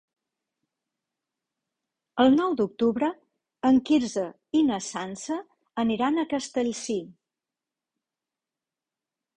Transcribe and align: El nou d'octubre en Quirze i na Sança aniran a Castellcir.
El 2.23 2.33
nou 2.37 2.55
d'octubre 2.61 3.11
en 3.71 3.77
Quirze 3.91 4.25
i 4.61 4.63
na 4.71 4.81
Sança 4.87 5.39
aniran 5.85 6.19
a 6.19 6.27
Castellcir. 6.35 7.01